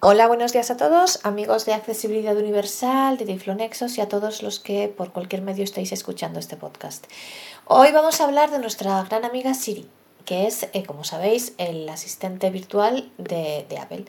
[0.00, 4.60] Hola, buenos días a todos, amigos de Accesibilidad Universal, de Diflonexos y a todos los
[4.60, 7.04] que por cualquier medio estáis escuchando este podcast.
[7.64, 9.88] Hoy vamos a hablar de nuestra gran amiga Siri,
[10.24, 14.04] que es, eh, como sabéis, el asistente virtual de, Apple.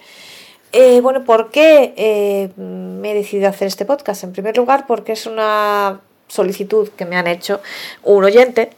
[0.73, 4.23] Eh, bueno, ¿por qué eh, me he decidido hacer este podcast?
[4.23, 7.61] En primer lugar, porque es una solicitud que me han hecho
[8.03, 8.69] un oyente,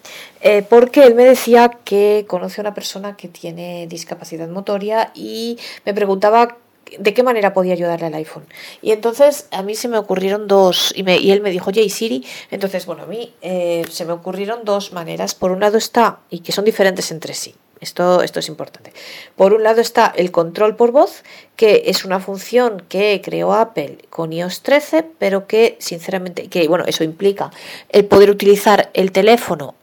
[0.70, 5.94] porque él me decía que conoce a una persona que tiene discapacidad motoria y me
[5.94, 6.56] preguntaba
[6.98, 8.46] de qué manera podía ayudarle al iPhone.
[8.82, 11.88] Y entonces a mí se me ocurrieron dos, y, me, y él me dijo, oye,
[11.90, 12.26] Siri?
[12.50, 15.36] Entonces, bueno, a mí eh, se me ocurrieron dos maneras.
[15.36, 17.56] Por un lado está, y que son diferentes entre sí.
[17.80, 18.94] Esto, esto es importante.
[19.36, 21.24] Por un lado está el control por voz,
[21.56, 26.84] que es una función que creó Apple con iOS 13, pero que sinceramente, que bueno,
[26.86, 27.50] eso implica
[27.90, 29.74] el poder utilizar el teléfono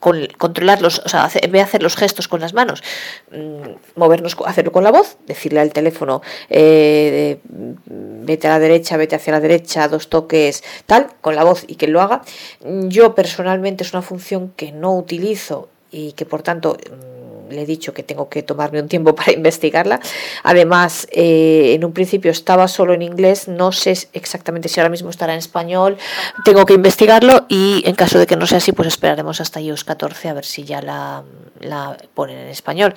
[0.00, 2.82] con, controlarlos, o sea, en vez de hacer los gestos con las manos,
[3.30, 9.16] mm, movernos, hacerlo con la voz, decirle al teléfono, eh, vete a la derecha, vete
[9.16, 12.22] hacia la derecha, dos toques, tal, con la voz y que lo haga.
[12.64, 16.76] Yo personalmente es una función que no utilizo y que por tanto
[17.50, 20.00] le he dicho que tengo que tomarme un tiempo para investigarla.
[20.42, 25.10] Además, eh, en un principio estaba solo en inglés, no sé exactamente si ahora mismo
[25.10, 25.96] estará en español,
[26.44, 29.84] tengo que investigarlo y en caso de que no sea así, pues esperaremos hasta iOS
[29.84, 31.24] 14 a ver si ya la,
[32.14, 32.94] ponen en español.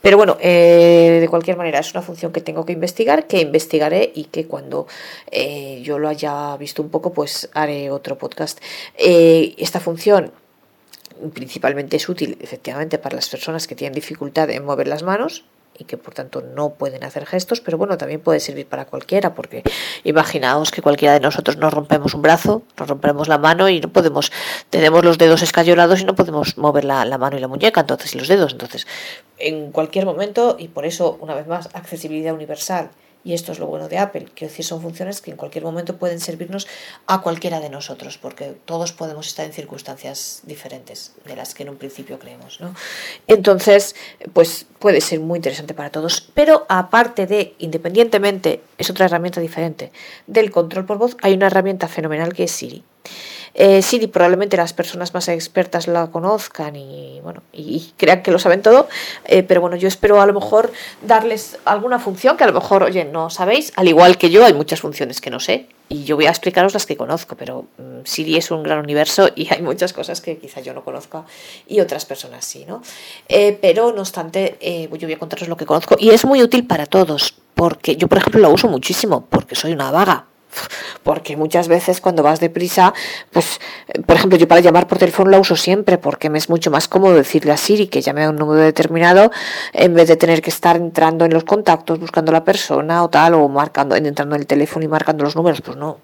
[0.00, 4.12] Pero bueno, eh, de cualquier manera, es una función que tengo que investigar, que investigaré
[4.14, 4.86] y que cuando
[5.30, 8.60] eh, yo lo haya visto un poco, pues haré otro podcast.
[8.96, 10.32] esta función
[11.30, 15.44] principalmente es útil efectivamente para las personas que tienen dificultad en mover las manos
[15.78, 19.34] y que por tanto no pueden hacer gestos, pero bueno, también puede servir para cualquiera,
[19.34, 19.62] porque
[20.04, 23.88] imaginaos que cualquiera de nosotros nos rompemos un brazo, nos rompemos la mano y no
[23.88, 24.32] podemos,
[24.70, 28.14] tenemos los dedos escayolados y no podemos mover la, la mano y la muñeca, entonces
[28.14, 28.86] y los dedos, entonces
[29.38, 32.90] en cualquier momento, y por eso una vez más, accesibilidad universal
[33.24, 35.96] y esto es lo bueno de Apple, quiero decir, son funciones que en cualquier momento
[35.96, 36.66] pueden servirnos
[37.06, 41.70] a cualquiera de nosotros, porque todos podemos estar en circunstancias diferentes de las que en
[41.70, 42.60] un principio creemos.
[42.60, 42.74] ¿no?
[43.26, 43.94] Entonces,
[44.32, 49.92] pues puede ser muy interesante para todos, pero aparte de, independientemente, es otra herramienta diferente
[50.26, 52.84] del control por voz, hay una herramienta fenomenal que es Siri.
[53.54, 58.38] Eh, Siri probablemente las personas más expertas la conozcan y bueno y, crean que lo
[58.38, 58.88] saben todo,
[59.24, 62.82] eh, pero bueno, yo espero a lo mejor darles alguna función que a lo mejor,
[62.82, 66.16] oye, no sabéis, al igual que yo, hay muchas funciones que no sé y yo
[66.16, 69.60] voy a explicaros las que conozco, pero mm, Siri es un gran universo y hay
[69.60, 71.24] muchas cosas que quizá yo no conozca
[71.66, 72.82] y otras personas sí, ¿no?
[73.28, 74.56] Eh, pero no obstante,
[74.90, 78.08] yo voy a contaros lo que conozco y es muy útil para todos, porque yo,
[78.08, 80.26] por ejemplo, la uso muchísimo, porque soy una vaga
[81.02, 82.94] porque muchas veces cuando vas deprisa,
[83.30, 83.60] pues,
[84.06, 86.88] por ejemplo, yo para llamar por teléfono la uso siempre, porque me es mucho más
[86.88, 89.30] cómodo decirle a Siri que llame a un número determinado,
[89.72, 93.10] en vez de tener que estar entrando en los contactos, buscando a la persona o
[93.10, 95.98] tal, o marcando, entrando en el teléfono y marcando los números, pues no.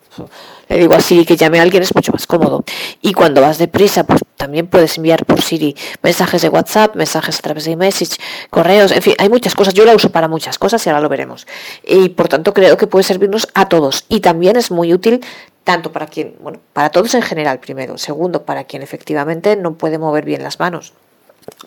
[0.69, 2.65] Le digo a Siri que llame a alguien, es mucho más cómodo.
[3.01, 7.43] Y cuando vas deprisa, pues también puedes enviar por Siri mensajes de WhatsApp, mensajes a
[7.43, 8.19] través de iMessage,
[8.49, 9.75] correos, en fin, hay muchas cosas.
[9.75, 11.47] Yo la uso para muchas cosas y ahora lo veremos.
[11.85, 14.07] Y por tanto creo que puede servirnos a todos.
[14.09, 15.21] Y también es muy útil
[15.65, 19.99] tanto para quien, bueno, para todos en general primero, segundo, para quien efectivamente no puede
[19.99, 20.95] mover bien las manos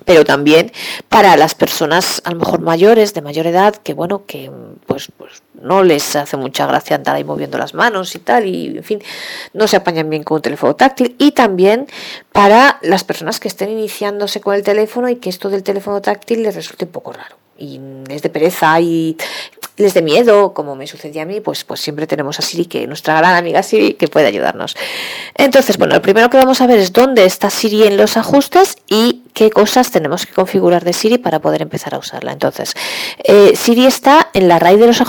[0.06, 0.72] pero también
[1.10, 4.52] para las personas a lo mejor mayores, de mayor edad, que bueno, que
[4.88, 8.78] pues, pues no les hace mucha gracia andar ahí moviendo las manos y tal, y
[8.78, 9.04] en fin,
[9.54, 11.88] no se apañan bien con un teléfono táctil, y también
[12.32, 16.44] para las personas que estén iniciándose con el teléfono y que esto del teléfono táctil
[16.44, 19.16] les resulte un poco raro y es de pereza y
[19.78, 22.88] les de miedo, como me sucedía a mí, pues, pues siempre tenemos a Siri, que
[22.88, 24.76] nuestra gran amiga Siri, que puede ayudarnos.
[25.36, 28.78] Entonces, bueno, lo primero que vamos a ver es dónde está Siri en los ajustes
[28.90, 32.32] y qué cosas tenemos que configurar de Siri para poder empezar a usarla.
[32.32, 32.74] Entonces,
[33.24, 35.02] eh, Siri está en la raíz de los,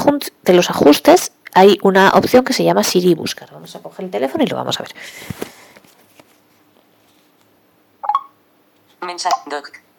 [0.42, 3.50] de los ajustes, hay una opción que se llama Siri Buscar.
[3.52, 4.94] Vamos a coger el teléfono y lo vamos a ver.
[9.02, 9.36] Mensaje,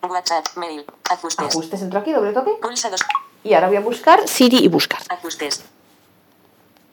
[0.02, 1.46] WhatsApp, mail, ajustes.
[1.46, 2.52] Ajustes, entro aquí, doble toque.
[2.62, 3.02] Pulsa dos.
[3.44, 5.02] Y ahora voy a buscar Siri y buscar.
[5.10, 5.64] Ajustes.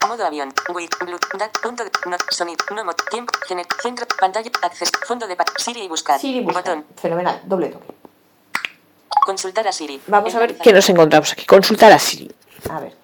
[0.07, 0.53] Modo avión.
[0.73, 0.91] Wait,
[1.61, 6.19] punto, no, sonido, no, mod, tiempo, gener, centro, pantalla, acceso, fondo de Siri y buscar.
[6.19, 6.63] Siri y buscar.
[6.63, 6.85] Botón.
[6.95, 7.87] Fenomenal, doble toque.
[9.25, 10.01] Consultar a Siri.
[10.07, 11.45] Vamos a ver qué nos encontramos aquí.
[11.45, 12.31] Consultar a Siri.
[12.69, 12.95] A ver.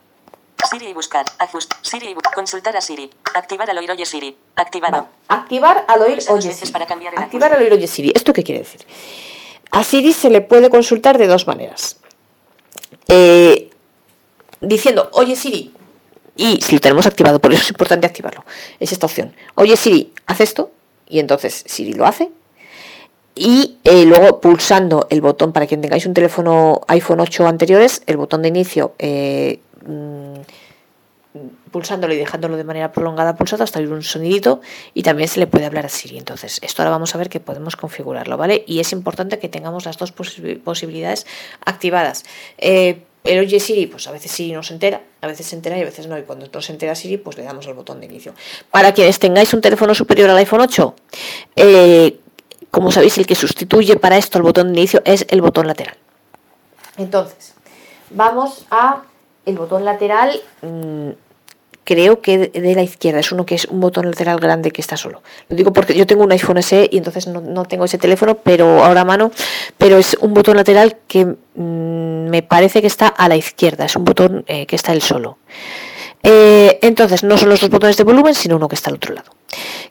[0.69, 1.25] Siri y buscar.
[1.37, 1.73] Ajust.
[1.81, 3.09] Siri y consultar a Siri.
[3.35, 4.35] Activar al oír oye Siri.
[4.55, 5.07] Activado.
[5.27, 6.71] Activar al oír oye Siri.
[6.71, 8.11] Para cambiar Activar al oír oye Siri.
[8.15, 8.85] ¿Esto qué quiere decir?
[9.71, 11.97] A Siri se le puede consultar de dos maneras.
[13.07, 13.69] Eh,
[14.59, 15.73] diciendo, oye Siri,
[16.37, 18.45] y si lo tenemos activado, por eso es importante activarlo,
[18.79, 19.33] es esta opción.
[19.55, 20.71] Oye Siri, haz esto,
[21.09, 22.29] y entonces Siri lo hace.
[23.35, 28.17] Y eh, luego pulsando el botón, para quien tengáis un teléfono iPhone 8 anteriores, el
[28.17, 30.39] botón de inicio eh, mm,
[31.71, 34.61] pulsándolo y dejándolo de manera prolongada pulsado hasta oír un sonidito
[34.95, 36.17] y también se le puede hablar a Siri.
[36.17, 38.63] Entonces, esto ahora vamos a ver que podemos configurarlo, ¿vale?
[38.65, 41.27] Y es importante que tengamos las dos posibilidades
[41.63, 42.25] activadas.
[42.57, 45.77] Eh, el Oye Siri, pues a veces Siri no se entera, a veces se entera
[45.77, 46.17] y a veces no.
[46.17, 48.33] Y cuando no se entera Siri, pues le damos al botón de inicio.
[48.71, 50.95] Para quienes tengáis un teléfono superior al iPhone 8,
[51.55, 52.19] eh,
[52.71, 55.97] como sabéis, el que sustituye para esto el botón de inicio es el botón lateral.
[56.97, 57.53] Entonces,
[58.09, 59.03] vamos a
[59.45, 60.41] el botón lateral.
[60.61, 61.11] Mmm,
[61.87, 64.97] creo que de la izquierda es uno que es un botón lateral grande que está
[64.97, 65.23] solo.
[65.47, 68.83] Lo digo porque yo tengo un iPhone SE y entonces no, tengo ese teléfono, pero
[68.83, 69.31] ahora a mano,
[69.77, 73.95] pero es un botón lateral que mm, me parece que está a la izquierda, es
[73.95, 75.37] un botón eh, que está el solo.
[76.23, 79.13] Eh, entonces, no son los dos botones de volumen, sino uno que está al otro
[79.13, 79.31] lado,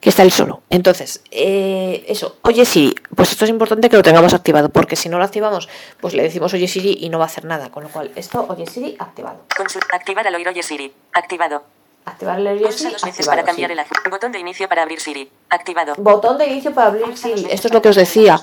[0.00, 0.64] que está el solo.
[0.68, 5.08] Entonces, eh, eso, oye Siri, pues esto es importante que lo tengamos activado, porque si
[5.08, 5.66] no lo activamos,
[5.98, 8.44] pues le decimos oye Siri y no va a hacer nada, con lo cual, esto,
[8.50, 9.46] oye Siri, activado.
[9.94, 11.75] activar al oír oye Siri, activado.
[12.06, 13.80] Activar el Pulsa dos veces para cambiar el
[14.10, 15.28] botón de inicio para abrir Siri.
[15.50, 15.94] Activado.
[15.98, 17.48] Botón de inicio para abrir Siri.
[17.50, 18.40] Esto es lo que os decía.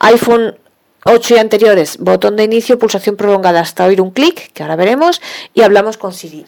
[0.00, 0.56] iPhone
[1.04, 5.22] 8 y anteriores, botón de inicio, pulsación prolongada hasta oír un clic, que ahora veremos,
[5.54, 6.44] y hablamos con Siri.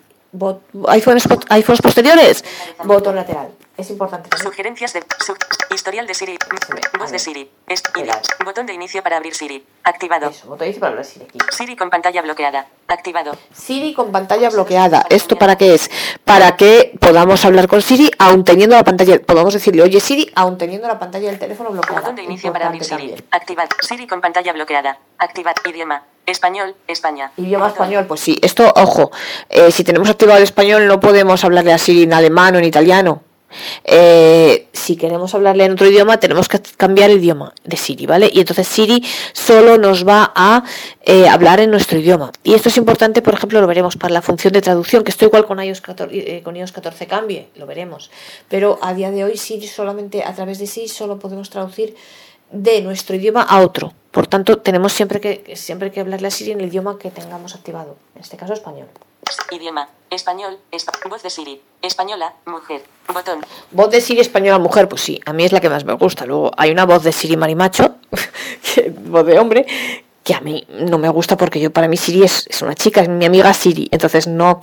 [0.89, 2.45] iPhones, iPhones posteriores,
[2.85, 3.49] botón lateral.
[3.79, 4.29] Es importante.
[4.37, 5.05] Sugerencias de
[5.73, 6.37] historial de Siri.
[6.99, 7.49] Voz de Siri.
[7.69, 7.81] Es,
[8.45, 9.65] botón de inicio para abrir Siri.
[9.85, 10.31] Activado.
[10.31, 11.27] Eso, botón de inicio para abrir Siri.
[11.53, 12.67] Siri con pantalla bloqueada.
[12.89, 13.37] Activado.
[13.53, 15.07] Siri con pantalla bloqueada.
[15.09, 15.93] ¿Esto para qué es?
[16.25, 19.21] Para que podamos hablar con Siri aún teniendo la pantalla.
[19.21, 22.01] Podamos decirle, oye Siri, aún teniendo la pantalla del teléfono bloqueada.
[22.01, 23.15] Botón de inicio para abrir Siri.
[23.31, 23.69] Activar.
[23.81, 24.99] Siri con pantalla bloqueada.
[25.19, 25.55] Activar.
[25.65, 26.03] Idioma.
[26.27, 27.31] Español, España.
[27.37, 28.39] Idioma español, pues sí.
[28.43, 29.13] Esto, ojo,
[29.49, 32.65] eh, si tenemos activado el español no podemos hablarle a Siri en alemán o en
[32.65, 33.23] italiano.
[33.85, 38.31] Eh, si queremos hablarle en otro idioma, tenemos que cambiar el idioma de Siri, ¿vale?
[38.33, 40.65] Y entonces Siri solo nos va a
[41.03, 42.31] eh, hablar en nuestro idioma.
[42.43, 45.25] Y esto es importante, por ejemplo, lo veremos para la función de traducción, que esto
[45.25, 48.11] igual con iOS 14, eh, con iOS 14 cambie, lo veremos.
[48.49, 51.95] Pero a día de hoy Siri solamente, a través de Siri, solo podemos traducir
[52.51, 53.93] de nuestro idioma a otro.
[54.11, 57.55] Por tanto, tenemos siempre que, siempre que hablarle a Siri en el idioma que tengamos
[57.55, 58.89] activado, en este caso español.
[59.51, 60.59] Idioma, español,
[61.09, 62.83] voz de Siri, española, mujer,
[63.13, 63.41] botón.
[63.71, 66.27] Voz de Siri española mujer, pues sí, a mí es la que más me gusta.
[66.27, 67.97] Luego hay una voz de Siri marimacho,
[69.07, 69.67] voz de hombre,
[70.29, 73.09] que a mí no me gusta porque yo para mí Siri es, una chica, es
[73.09, 74.61] mi amiga Siri, entonces no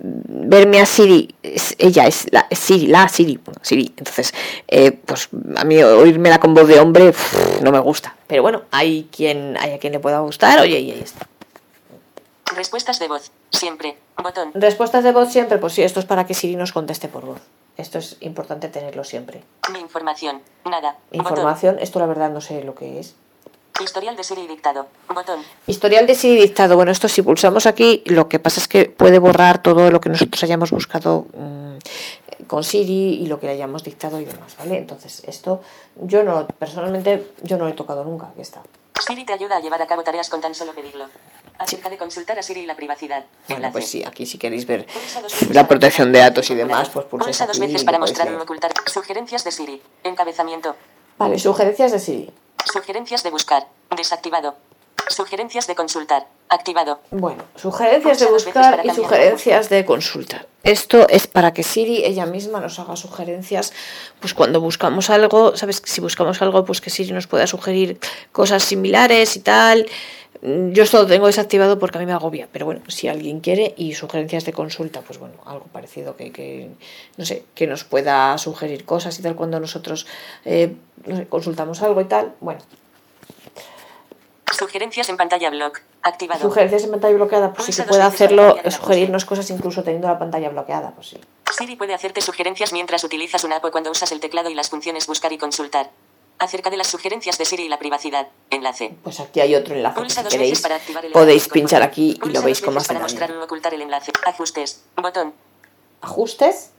[0.00, 1.32] verme a Siri,
[1.78, 4.34] ella es la Siri, la Siri, Siri, entonces
[4.66, 7.14] eh, pues a mí oírmela con voz de hombre
[7.62, 10.90] no me gusta, pero bueno, hay quien, hay a quien le pueda gustar, oye, y
[10.90, 11.28] ahí está.
[12.56, 14.50] Respuestas de voz, siempre, botón.
[14.54, 17.40] Respuestas de voz siempre, pues sí, esto es para que Siri nos conteste por voz.
[17.76, 19.42] Esto es importante tenerlo siempre.
[19.72, 20.96] Mi información, nada.
[21.10, 23.16] Información, esto la verdad no sé lo que es.
[23.82, 24.86] Historial de Siri dictado.
[25.12, 25.40] Botón.
[25.66, 26.76] Historial de Siri dictado.
[26.76, 30.08] Bueno, esto si pulsamos aquí, lo que pasa es que puede borrar todo lo que
[30.08, 34.78] nosotros hayamos buscado mm, con Siri y lo que le hayamos dictado y demás, ¿vale?
[34.78, 35.60] Entonces, esto
[35.96, 38.28] yo no, personalmente, yo no lo he tocado nunca.
[38.28, 38.62] Aquí está.
[39.00, 41.06] Siri te ayuda a llevar a cabo tareas con tan solo pedirlo.
[41.58, 43.24] Acerca de consultar a Siri y la privacidad.
[43.48, 44.86] Bueno, pues sí, aquí si queréis ver
[45.50, 48.72] la protección de datos y demás, pues pulsa dos veces para mostrar o ocultar.
[48.86, 49.82] Sugerencias de Siri.
[50.02, 50.74] Encabezamiento.
[51.18, 52.32] Vale, sugerencias de Siri.
[52.72, 53.68] Sugerencias de buscar.
[53.96, 54.56] Desactivado.
[55.08, 56.26] Sugerencias de consultar.
[56.48, 57.00] Activado.
[57.10, 60.46] Bueno, sugerencias de buscar y sugerencias de consultar.
[60.64, 63.74] Esto es para que Siri ella misma nos haga sugerencias,
[64.18, 67.98] pues cuando buscamos algo, sabes, si buscamos algo, pues que Siri nos pueda sugerir
[68.32, 69.86] cosas similares y tal.
[70.42, 73.74] Yo esto lo tengo desactivado porque a mí me agobia, pero bueno, si alguien quiere
[73.76, 76.70] y sugerencias de consulta, pues bueno, algo parecido que, que
[77.18, 80.06] no sé, que nos pueda sugerir cosas y tal cuando nosotros
[80.46, 80.74] eh,
[81.28, 82.60] consultamos algo y tal, bueno.
[84.54, 86.40] Sugerencias en pantalla block, activado.
[86.40, 90.48] Sugerencias en pantalla bloqueada, pues sí que puede hacerlo, sugerirnos cosas incluso teniendo la pantalla
[90.48, 91.20] bloqueada, pues sí.
[91.56, 94.70] Siri puede hacerte sugerencias mientras utilizas una app o cuando usas el teclado y las
[94.70, 95.90] funciones buscar y consultar
[96.38, 98.28] acerca de las sugerencias de Siri y la privacidad.
[98.50, 98.94] Enlace.
[99.02, 100.08] Pues aquí hay otro enlace.
[100.08, 100.62] si queréis,
[101.12, 104.12] podéis pinchar aquí y lo veis como para mostrar o ocultar el enlace.
[104.26, 104.82] Ajustes.
[104.96, 105.32] Botón.
[106.00, 106.70] Ajustes.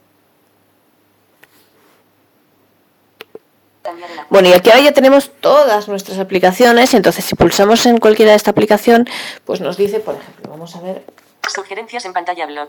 [4.30, 8.36] Bueno, y aquí ahora ya tenemos todas nuestras aplicaciones, entonces si pulsamos en cualquiera de
[8.36, 9.08] esta aplicación,
[9.44, 11.04] pues nos dice, por ejemplo, vamos a ver.
[11.48, 12.68] Sugerencias en pantalla blog.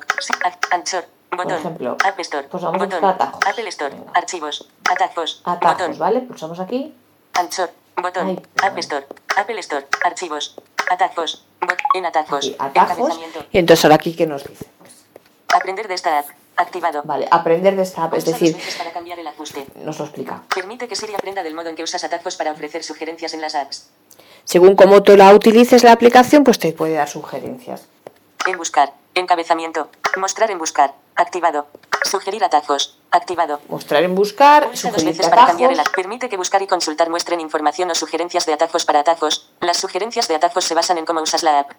[0.72, 1.06] Anchor.
[1.32, 1.48] Botón.
[1.48, 2.48] Por ejemplo, App Store.
[2.48, 3.04] Pues vamos botón.
[3.04, 3.40] a atajos.
[3.46, 3.96] Apple Store.
[4.14, 4.70] Archivos.
[4.90, 5.42] Atajos.
[5.44, 6.00] Atajos, botón.
[6.00, 6.22] ¿vale?
[6.22, 6.94] Pulsamos aquí.
[7.34, 7.70] Anchor.
[7.98, 8.28] Botón.
[8.28, 9.06] Ay, App Store.
[9.36, 9.88] Apple Store.
[10.06, 10.56] Archivos.
[10.90, 11.46] Atajos.
[11.96, 12.56] en atajos.
[12.60, 13.20] Aquí, atajos.
[13.52, 14.66] Y entonces ahora aquí, ¿qué nos dice?
[15.54, 16.28] Aprender de esta app.
[16.58, 17.04] Activado.
[17.06, 19.66] Vale, aprender de esta app, es decir, para cambiar el ajuste.
[19.76, 20.42] nos lo explica.
[20.54, 23.54] Permite que Siri aprenda del modo en que usas atajos para ofrecer sugerencias en las
[23.54, 23.90] apps.
[24.44, 27.86] Según cómo tú la utilices la aplicación, pues te puede dar sugerencias.
[28.48, 28.94] En buscar.
[29.14, 29.90] Encabezamiento.
[30.16, 30.94] Mostrar en buscar.
[31.16, 31.68] Activado.
[32.04, 32.98] Sugerir atajos.
[33.12, 33.60] Activado.
[33.68, 37.40] Mostrar en buscar, Pulsa dos veces para cambiar el Permite que buscar y consultar muestren
[37.40, 39.50] información o sugerencias de atajos para atajos.
[39.60, 41.72] Las sugerencias de atajos se basan en cómo usas la app.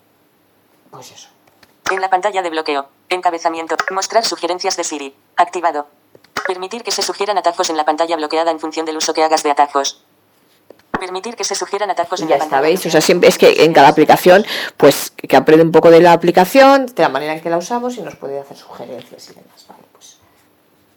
[0.91, 1.29] Pues eso.
[1.91, 2.89] En la pantalla de bloqueo.
[3.09, 3.77] Encabezamiento.
[3.91, 5.15] Mostrar sugerencias de Siri.
[5.37, 5.87] Activado.
[6.47, 9.43] Permitir que se sugieran atajos en la pantalla bloqueada en función del uso que hagas
[9.43, 10.03] de atajos.
[10.99, 12.69] Permitir que se sugieran atajos en ya la está, pantalla.
[12.69, 12.87] ¿veis?
[12.87, 14.45] O sea, siempre es que en cada aplicación,
[14.77, 17.97] pues que aprende un poco de la aplicación, de la manera en que la usamos
[17.97, 19.67] y nos puede hacer sugerencias y demás.
[19.69, 20.19] Vale, pues.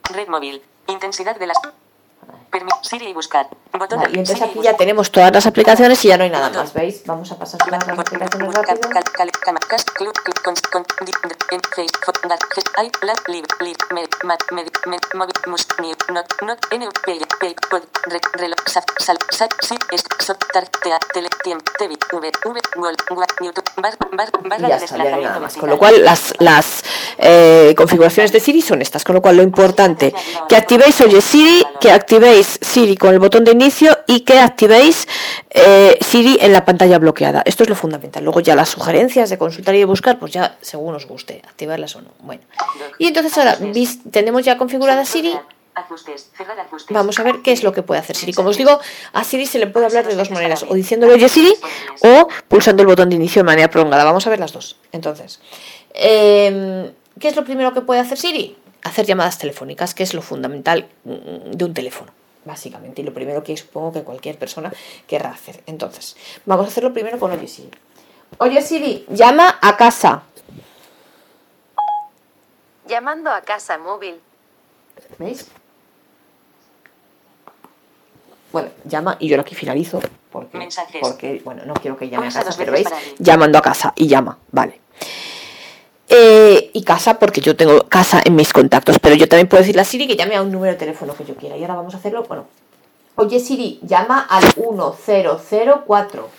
[0.06, 0.62] Red móvil.
[0.88, 1.58] Intensidad de las.
[2.82, 3.48] Siri y buscar.
[3.72, 6.50] Botón Vale, y entonces aquí ya tenemos todas las aplicaciones y ya no hay nada
[6.50, 7.04] más, ¿veis?
[7.06, 8.50] Vamos a pasar todas las aplicaciones
[23.16, 23.56] rápido.
[24.58, 25.56] Y ya está, ya no hay nada más.
[25.56, 26.84] Con lo cual, las, las
[27.18, 29.04] eh, configuraciones de Siri son estas.
[29.04, 30.13] Con lo cual, lo importante,
[30.50, 32.11] que activéis Oye Siri, que activéis
[32.62, 35.08] Siri con el botón de inicio y que activéis
[35.50, 37.41] eh, Siri en la pantalla bloqueada.
[37.46, 38.24] Esto es lo fundamental.
[38.24, 41.96] Luego ya las sugerencias de consultar y de buscar, pues ya según os guste, activarlas
[41.96, 42.10] o no.
[42.20, 42.41] Bueno.
[42.98, 43.58] Y entonces ahora,
[44.12, 45.34] tenemos ya configurada Siri.
[46.89, 48.34] Vamos a ver qué es lo que puede hacer Siri.
[48.34, 48.77] Como os digo,
[49.13, 51.53] a Siri se le puede hablar de dos maneras, o diciéndole oye Siri
[52.01, 54.03] o pulsando el botón de inicio de manera prolongada.
[54.03, 54.75] Vamos a ver las dos.
[54.91, 55.39] Entonces,
[55.94, 58.58] eh, ¿qué es lo primero que puede hacer Siri?
[58.84, 62.12] Hacer llamadas telefónicas, que es lo fundamental mm, de un teléfono,
[62.46, 64.74] básicamente, y lo primero que supongo que cualquier persona
[65.08, 65.62] querrá hacer.
[65.68, 67.72] Entonces, vamos a hacerlo primero con oye Siri.
[68.38, 70.24] Oye Siri, llama a casa.
[72.88, 74.20] Llamando a casa móvil.
[75.18, 75.48] ¿Veis?
[78.52, 81.02] Bueno, llama y yo aquí finalizo porque, Mensajes.
[81.02, 84.38] porque bueno, no quiero que llame a casa, pero veis, llamando a casa y llama,
[84.52, 84.82] vale.
[86.13, 89.82] Eh, y casa porque yo tengo casa en mis contactos, pero yo también puedo decirle
[89.82, 91.56] a Siri que llame a un número de teléfono que yo quiera.
[91.56, 92.48] Y ahora vamos a hacerlo, bueno.
[93.15, 96.30] Oye Siri, llama al 1004.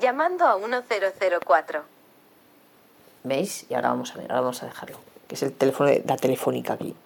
[0.00, 1.82] Llamando a 1004.
[3.22, 3.66] ¿Veis?
[3.70, 4.98] Y ahora vamos a ver, ahora vamos a dejarlo.
[5.28, 6.96] Que es el teléfono de la telefónica aquí.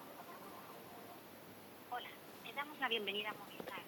[1.91, 2.09] Hola,
[2.47, 3.81] te damos la bienvenida a Movistar.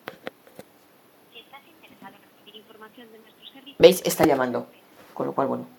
[1.33, 3.79] Si estás interesado en recibir información de nuestros servicios...
[3.79, 4.03] ¿Veis?
[4.05, 4.67] Está llamando.
[5.15, 5.78] Con lo cual, bueno.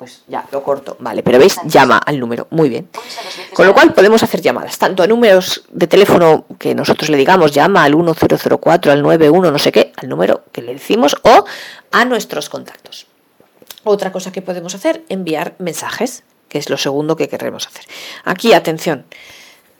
[0.00, 0.96] Pues ya, lo corto.
[1.00, 2.46] Vale, pero veis, llama al número.
[2.48, 2.88] Muy bien.
[3.52, 7.52] Con lo cual podemos hacer llamadas, tanto a números de teléfono que nosotros le digamos,
[7.52, 11.44] llama al 1004, al 91, no sé qué, al número que le decimos, o
[11.92, 13.08] a nuestros contactos.
[13.84, 17.84] Otra cosa que podemos hacer, enviar mensajes, que es lo segundo que queremos hacer.
[18.24, 19.04] Aquí, atención.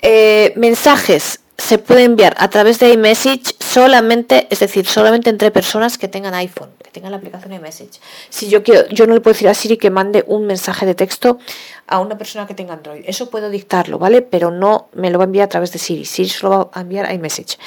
[0.02, 5.96] Eh, mensajes se puede enviar a través de iMessage solamente, es decir, solamente entre personas
[5.96, 8.00] que tengan iPhone, que tengan la aplicación iMessage.
[8.28, 10.94] Si yo quiero, yo no le puedo decir a Siri que mande un mensaje de
[10.94, 11.38] texto
[11.86, 13.04] a una persona que tenga Android.
[13.06, 14.22] Eso puedo dictarlo, ¿vale?
[14.22, 16.04] Pero no me lo va a enviar a través de Siri.
[16.04, 17.58] Siri solo va a enviar a iMessage.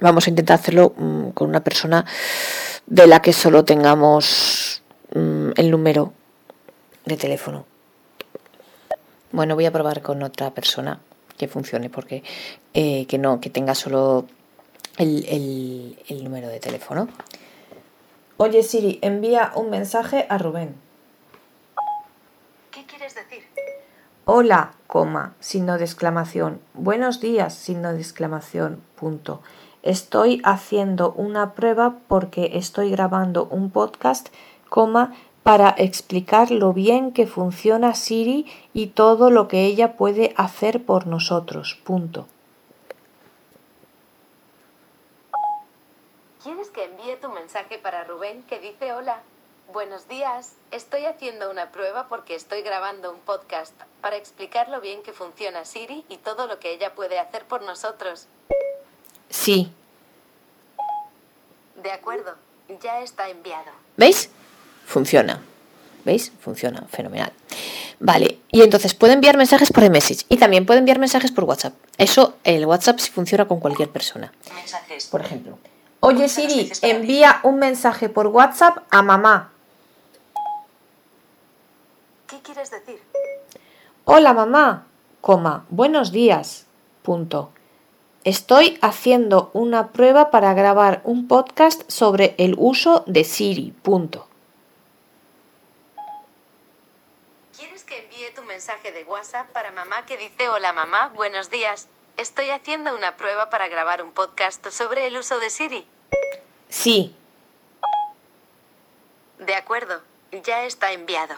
[0.00, 2.04] vamos a intentar hacerlo mm, con una persona
[2.86, 4.82] de la que solo tengamos
[5.14, 6.12] mm, el número
[7.06, 7.64] de teléfono.
[9.32, 11.00] Bueno, voy a probar con otra persona
[11.36, 12.22] que funcione, porque
[12.74, 14.26] eh, que no, que tenga solo
[14.96, 17.08] el, el- el número de teléfono.
[18.36, 20.74] Oye Siri, envía un mensaje a Rubén.
[22.70, 23.44] ¿Qué quieres decir?
[24.24, 26.60] Hola, coma, signo de exclamación.
[26.74, 29.42] Buenos días, signo de exclamación, punto.
[29.84, 34.30] Estoy haciendo una prueba porque estoy grabando un podcast,
[35.42, 41.06] para explicar lo bien que funciona Siri y todo lo que ella puede hacer por
[41.06, 41.78] nosotros.
[46.42, 49.20] ¿Quieres que envíe tu mensaje para Rubén que dice hola?
[49.70, 55.02] Buenos días, estoy haciendo una prueba porque estoy grabando un podcast para explicar lo bien
[55.02, 58.28] que funciona Siri y todo lo que ella puede hacer por nosotros.
[59.34, 59.70] Sí.
[61.82, 62.34] De acuerdo,
[62.82, 63.72] ya está enviado.
[63.96, 64.30] ¿Veis?
[64.86, 65.42] Funciona.
[66.04, 66.32] ¿Veis?
[66.40, 66.86] Funciona.
[66.88, 67.32] Fenomenal.
[67.98, 68.38] Vale.
[68.50, 71.74] Y entonces puede enviar mensajes por iMessage y también puede enviar mensajes por WhatsApp.
[71.98, 74.32] Eso, el WhatsApp sí funciona con cualquier persona.
[74.54, 75.06] Mensajes.
[75.08, 75.58] Por ejemplo.
[76.00, 79.50] Oye Siri, envía un mensaje por WhatsApp a mamá.
[82.28, 83.00] ¿Qué quieres decir?
[84.04, 84.86] Hola mamá,
[85.20, 86.66] coma, buenos días.
[87.02, 87.50] Punto.
[88.24, 93.74] Estoy haciendo una prueba para grabar un podcast sobre el uso de Siri.
[93.82, 94.26] Punto.
[97.54, 101.88] ¿Quieres que envíe tu mensaje de WhatsApp para mamá que dice hola mamá, buenos días?
[102.16, 105.86] Estoy haciendo una prueba para grabar un podcast sobre el uso de Siri.
[106.70, 107.14] Sí.
[109.38, 110.00] De acuerdo,
[110.32, 111.34] ya está enviado.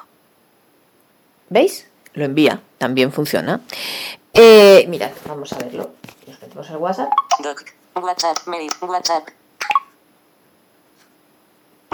[1.49, 1.89] ¿Veis?
[2.13, 3.61] Lo envía, también funciona.
[4.33, 5.91] Eh, mirad, vamos a verlo.
[6.55, 7.11] Al WhatsApp.
[7.43, 7.65] Doc.
[7.95, 8.47] WhatsApp.
[8.47, 8.71] Mail.
[8.81, 9.29] WhatsApp.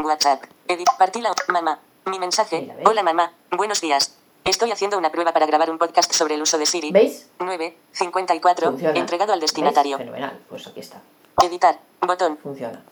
[0.02, 0.44] WhatsApp.
[0.68, 0.88] Edit.
[0.98, 1.32] Partila.
[1.48, 1.78] Mamá.
[2.06, 2.60] Mi mensaje.
[2.60, 2.74] Mira.
[2.84, 3.32] Hola mamá.
[3.50, 4.14] Buenos días.
[4.44, 6.90] Estoy haciendo una prueba para grabar un podcast sobre el uso de Siri.
[6.92, 7.28] ¿Veis?
[7.38, 7.76] 9.
[7.92, 8.70] 54.
[8.72, 8.98] Funciona.
[8.98, 9.52] Entregado al ¿Veis?
[9.52, 9.96] destinatario.
[9.98, 11.00] Fenomenal, pues aquí está.
[11.42, 11.78] Editar.
[12.00, 12.36] Botón.
[12.42, 12.82] Funciona.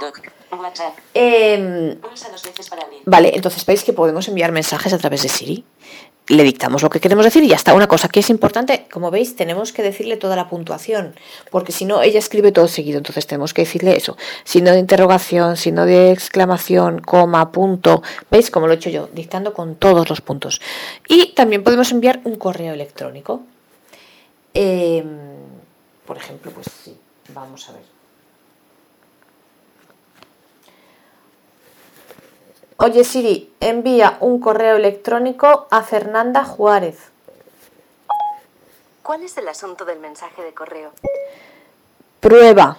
[0.00, 0.20] Doc.
[0.52, 0.96] WhatsApp.
[1.14, 3.02] Em, Pulsa dos veces para abrir.
[3.06, 5.64] Vale, entonces veis que podemos enviar mensajes a través de Siri.
[6.28, 7.74] Le dictamos lo que queremos decir y ya está.
[7.74, 11.14] Una cosa que es importante, como veis, tenemos que decirle toda la puntuación,
[11.50, 14.16] porque si no, ella escribe todo seguido, entonces tenemos que decirle eso.
[14.44, 18.02] Signo de interrogación, signo de exclamación, coma, punto.
[18.30, 18.50] ¿Veis?
[18.50, 20.60] Como lo he hecho yo, dictando con todos los puntos.
[21.08, 23.42] Y también podemos enviar un correo electrónico.
[24.54, 25.04] Em,
[26.06, 26.96] por ejemplo, pues sí,
[27.34, 28.01] vamos a ver.
[32.84, 37.12] Oye Siri, envía un correo electrónico a Fernanda Juárez.
[39.04, 40.90] ¿Cuál es el asunto del mensaje de correo?
[42.18, 42.78] Prueba.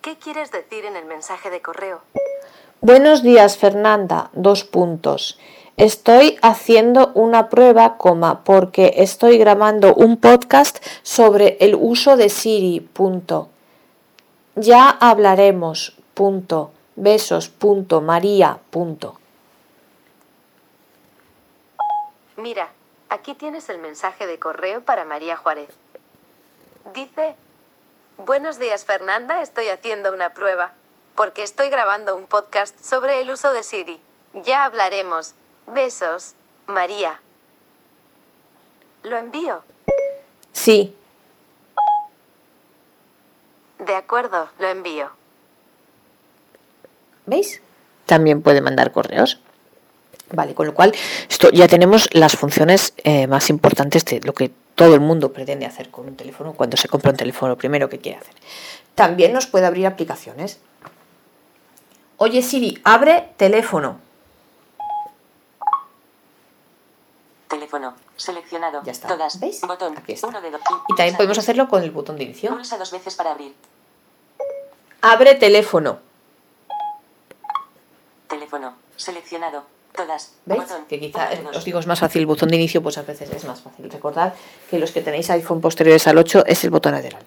[0.00, 2.02] ¿Qué quieres decir en el mensaje de correo?
[2.80, 5.40] Buenos días Fernanda, dos puntos.
[5.76, 12.78] Estoy haciendo una prueba, coma, porque estoy grabando un podcast sobre el uso de Siri,
[12.78, 13.48] punto.
[14.54, 16.70] Ya hablaremos, punto.
[16.96, 18.00] Besos, punto.
[18.00, 19.18] María, punto.
[22.36, 22.70] Mira,
[23.08, 25.68] aquí tienes el mensaje de correo para María Juárez.
[26.94, 27.36] Dice,
[28.18, 30.72] buenos días Fernanda, estoy haciendo una prueba,
[31.14, 34.00] porque estoy grabando un podcast sobre el uso de Siri.
[34.44, 35.34] Ya hablaremos.
[35.66, 36.34] Besos,
[36.66, 37.20] María.
[39.02, 39.62] ¿Lo envío?
[40.52, 40.96] Sí,
[43.78, 45.10] De acuerdo, lo envío.
[47.26, 47.60] ¿Veis?
[48.06, 49.40] También puede mandar correos.
[50.32, 50.94] Vale, con lo cual
[51.28, 55.66] esto ya tenemos las funciones eh, más importantes de lo que todo el mundo pretende
[55.66, 58.34] hacer con un teléfono cuando se compra un teléfono, primero que quiere hacer.
[58.94, 60.58] También nos puede abrir aplicaciones.
[62.16, 63.98] Oye Siri, abre teléfono.
[67.48, 67.94] Teléfono.
[68.16, 68.82] Seleccionado.
[68.84, 69.08] Ya está.
[69.08, 69.38] Todas.
[69.40, 69.60] ¿Veis?
[69.60, 69.98] Botón.
[69.98, 70.28] Aquí está.
[70.28, 70.60] Uno de dos.
[70.88, 72.50] Y también podemos hacerlo con el botón de inicio.
[72.50, 73.54] Pulsa dos veces para abrir.
[75.02, 75.98] Abre teléfono.
[78.52, 78.76] Teléfono.
[78.96, 79.62] Seleccionado.
[79.96, 80.34] Todas.
[80.44, 80.62] ¿Veis?
[80.62, 80.84] Botón.
[80.86, 83.44] Que quizá, os digo, es más fácil el botón de inicio, pues a veces es
[83.44, 83.90] más fácil.
[83.90, 84.34] Recordad
[84.70, 87.22] que los que tenéis iPhone posteriores al 8 es el botón lateral.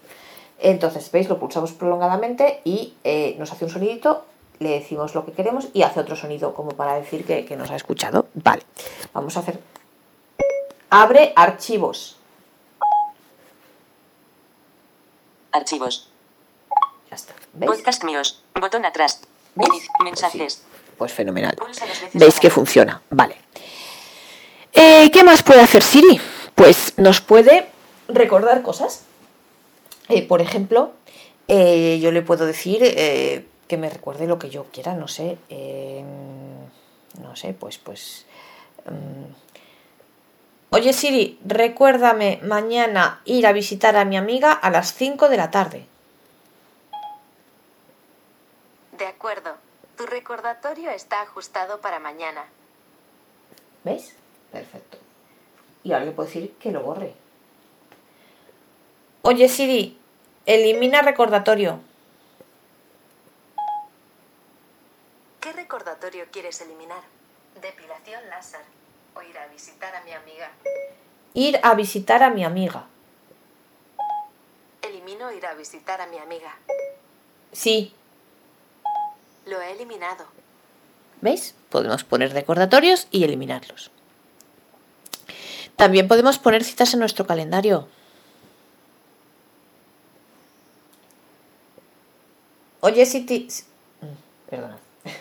[0.60, 1.28] Entonces, ¿veis?
[1.28, 4.26] Lo pulsamos prolongadamente y eh, nos hace un sonidito,
[4.60, 7.72] le decimos lo que queremos y hace otro sonido como para decir que, que nos
[7.72, 8.28] ha escuchado.
[8.36, 8.62] Vale,
[9.14, 9.60] vamos a hacer...
[10.92, 12.18] Abre archivos.
[15.52, 16.08] Archivos.
[17.10, 17.34] Ya está.
[17.54, 17.72] ¿Veis?
[17.72, 18.44] Podcast míos.
[18.60, 19.22] Botón atrás.
[19.56, 19.88] ¿Veis?
[20.04, 20.64] Mensajes.
[20.98, 21.56] Pues fenomenal.
[22.14, 23.02] Veis que funciona.
[23.10, 23.36] Vale.
[24.74, 26.20] Eh, ¿Qué más puede hacer Siri?
[26.54, 27.68] Pues nos puede
[28.08, 29.04] recordar cosas.
[30.10, 30.92] Eh, por ejemplo,
[31.48, 35.38] eh, yo le puedo decir que me recuerde lo que yo quiera, no sé.
[35.50, 36.04] eh,
[37.22, 38.26] no sé, pues, pues.
[38.86, 39.34] mm.
[40.72, 45.50] Oye Siri, recuérdame mañana ir a visitar a mi amiga a las 5 de la
[45.50, 45.86] tarde.
[48.98, 49.65] De acuerdo.
[49.98, 52.46] Tu recordatorio está ajustado para mañana.
[53.84, 54.16] ¿Veis?
[54.52, 54.98] Perfecto.
[55.84, 57.14] Y ahora le puedo decir que lo borre.
[59.22, 59.98] Oye Siri,
[60.46, 61.80] elimina recordatorio.
[65.40, 67.02] ¿Qué recordatorio quieres eliminar?
[67.62, 68.62] Depilación láser.
[69.16, 70.52] O ir a visitar a mi amiga.
[71.34, 72.86] Ir a visitar a mi amiga.
[74.82, 76.54] Elimino ir a visitar a mi amiga.
[77.54, 77.94] Sí.
[79.46, 80.26] Lo he eliminado.
[81.22, 81.56] ¿Veis?
[81.70, 83.92] Podemos poner recordatorios y eliminarlos.
[85.76, 87.88] También podemos poner citas en nuestro calendario.
[92.80, 93.48] Oye, si ti...
[94.02, 94.06] mm,
[94.50, 94.78] Perdona.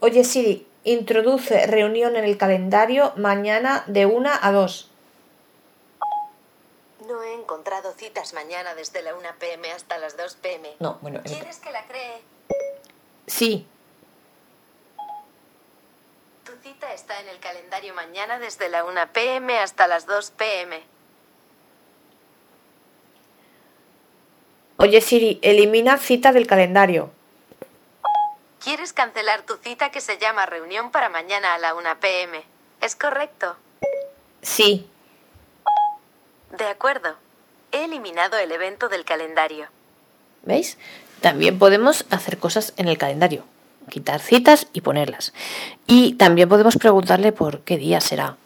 [0.00, 4.89] Oye, Siri, introduce reunión en el calendario mañana de 1 a 2.
[7.40, 10.76] Encontrado citas mañana desde la 1 pm hasta las 2 pm.
[10.78, 12.20] No, bueno, ¿Quieres que la cree?
[13.26, 13.66] sí.
[16.44, 20.82] Tu cita está en el calendario mañana desde la 1 pm hasta las 2 pm.
[24.76, 27.10] Oye, Siri, elimina cita del calendario.
[28.62, 32.42] ¿Quieres cancelar tu cita que se llama reunión para mañana a la 1 pm?
[32.82, 33.56] ¿Es correcto?
[34.42, 34.86] Sí.
[36.50, 37.16] De acuerdo.
[37.72, 39.66] He eliminado el evento del calendario.
[40.42, 40.76] ¿Veis?
[41.20, 43.44] También podemos hacer cosas en el calendario.
[43.90, 45.32] Quitar citas y ponerlas.
[45.86, 48.36] Y también podemos preguntarle por qué día será.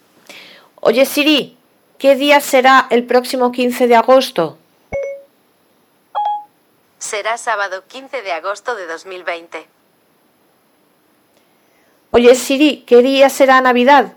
[0.81, 1.57] Oye Siri,
[1.97, 4.57] ¿qué día será el próximo 15 de agosto?
[6.99, 9.67] Será sábado 15 de agosto de 2020.
[12.11, 14.13] Oye Siri, ¿qué día será Navidad?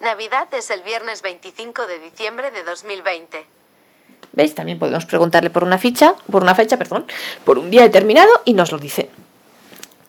[0.00, 3.57] Navidad es el viernes 25 de diciembre de 2020.
[4.32, 4.54] ¿Veis?
[4.54, 7.06] También podemos preguntarle por una ficha, por una fecha, perdón,
[7.44, 9.10] por un día determinado y nos lo dice.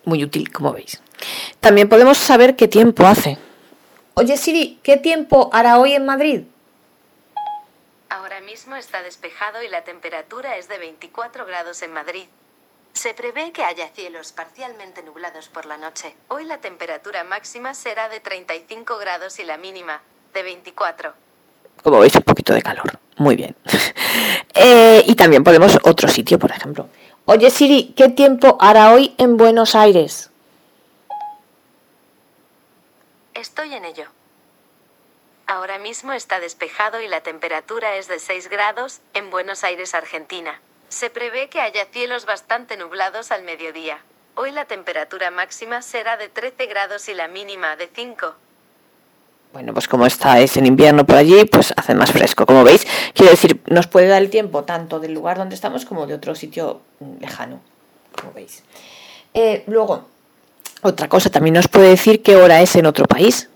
[0.06, 1.02] Muy útil, como veis.
[1.60, 3.38] También podemos saber qué tiempo hace.
[4.14, 6.44] Oye Siri, ¿qué tiempo hará hoy en Madrid?
[8.10, 12.26] Ahora mismo está despejado y la temperatura es de 24 grados en Madrid.
[12.94, 16.16] Se prevé que haya cielos parcialmente nublados por la noche.
[16.28, 20.02] Hoy la temperatura máxima será de 35 grados y la mínima
[20.34, 21.14] de 24.
[21.84, 23.00] Como veis, un poquito de calor.
[23.18, 23.56] Muy bien.
[24.62, 26.90] Eh, y también podemos otro sitio, por ejemplo.
[27.24, 30.32] Oye Siri, ¿qué tiempo hará hoy en Buenos Aires?
[33.36, 34.06] Estoy en ello.
[35.46, 40.60] Ahora mismo está despejado y la temperatura es de 6 grados en Buenos Aires, Argentina.
[40.90, 44.00] Se prevé que haya cielos bastante nublados al mediodía.
[44.36, 48.36] Hoy la temperatura máxima será de 13 grados y la mínima de 5.
[49.52, 52.46] Bueno, pues como está es en invierno por allí, pues hace más fresco.
[52.46, 56.06] Como veis, quiero decir, nos puede dar el tiempo tanto del lugar donde estamos como
[56.06, 57.60] de otro sitio mm, lejano.
[58.16, 58.64] Como veis.
[59.34, 60.08] Eh, luego,
[60.82, 63.50] otra cosa, también nos puede decir qué hora es en otro país.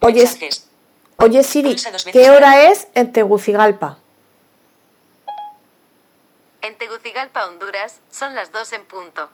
[0.00, 0.28] Oye,
[1.16, 3.98] oye Siri, dos ¿qué hora es en Tegucigalpa?
[6.62, 9.28] En Tegucigalpa, Honduras, son las 2 en punto.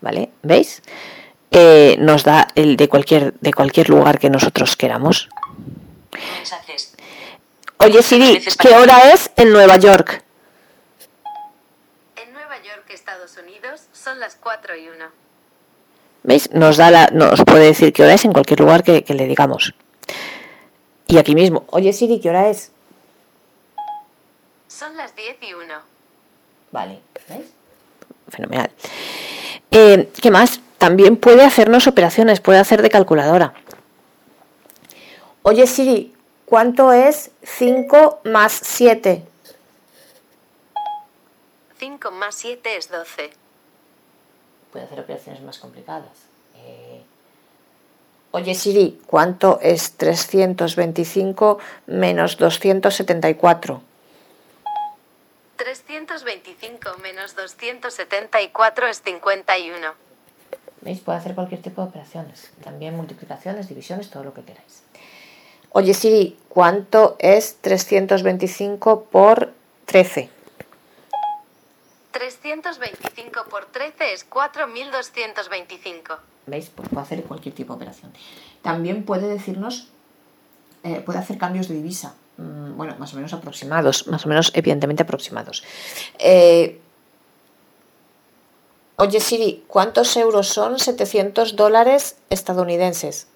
[0.00, 0.30] ¿Vale?
[0.42, 0.82] ¿Veis?
[1.52, 5.28] Eh, nos da el de cualquier, de cualquier lugar que nosotros queramos.
[7.78, 10.22] Oye Siri, ¿qué hora es en Nueva York?
[12.16, 15.04] En Nueva York, Estados Unidos, son las 4 y 1.
[16.22, 16.50] ¿Veis?
[16.52, 19.26] Nos, da la, nos puede decir qué hora es en cualquier lugar que, que le
[19.26, 19.74] digamos.
[21.08, 22.70] Y aquí mismo, oye Siri, ¿qué hora es?
[24.68, 25.74] Son las 10 y 1.
[26.70, 27.46] Vale, ¿veis?
[28.28, 28.70] Fenomenal.
[29.70, 30.60] Eh, ¿Qué más?
[30.82, 33.54] También puede hacernos operaciones, puede hacer de calculadora.
[35.42, 36.12] Oye Siri,
[36.44, 39.22] ¿cuánto es 5 más 7?
[41.78, 43.30] 5 más 7 es 12.
[44.72, 46.10] Puede hacer operaciones más complicadas.
[46.56, 47.04] Eh,
[48.32, 53.82] Oye Siri, ¿cuánto es 325 menos 274?
[55.54, 60.11] 325 menos 274 es 51.
[60.82, 61.00] ¿Veis?
[61.00, 62.50] Puede hacer cualquier tipo de operaciones.
[62.62, 64.82] También multiplicaciones, divisiones, todo lo que queráis.
[65.70, 69.52] Oye Siri, ¿cuánto es 325 por
[69.86, 70.28] 13?
[72.10, 76.14] 325 por 13 es 4225.
[76.46, 76.70] ¿Veis?
[76.74, 78.12] Pues puede hacer cualquier tipo de operación.
[78.60, 79.88] También puede decirnos,
[80.82, 82.16] eh, puede hacer cambios de divisa.
[82.36, 85.62] Mm, Bueno, más o menos aproximados, más o menos evidentemente aproximados.
[86.18, 86.80] Eh,
[89.02, 93.26] oye Siri, ¿cuántos euros son 700 dólares estadounidenses?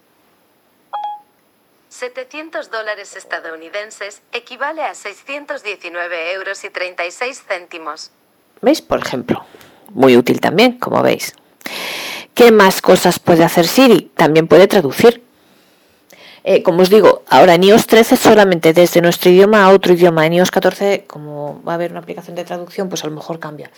[1.89, 8.13] 700 dólares estadounidenses equivale a 619 euros y 36 céntimos.
[8.63, 8.81] ¿Veis?
[8.81, 9.45] Por ejemplo.
[9.91, 11.35] Muy útil también, como veis.
[12.35, 14.13] ¿Qué más cosas puede hacer Siri?
[14.15, 15.26] También puede traducir.
[16.49, 20.27] Eh, como os digo, ahora en iOS 13 solamente desde nuestro idioma a otro idioma.
[20.27, 23.41] En iOS 14, como va a haber una aplicación de traducción, pues a lo mejor
[23.41, 23.69] cambia.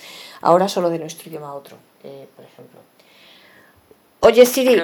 [0.43, 2.79] Ahora solo de nuestro idioma a otro, eh, por ejemplo.
[4.21, 4.83] Oye Siri.